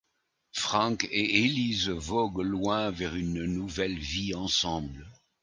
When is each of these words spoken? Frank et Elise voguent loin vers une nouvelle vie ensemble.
Frank 0.53 1.07
et 1.11 1.43
Elise 1.45 1.89
voguent 1.89 2.41
loin 2.41 2.89
vers 2.89 3.13
une 3.15 3.43
nouvelle 3.45 3.99
vie 3.99 4.33
ensemble. 4.33 5.05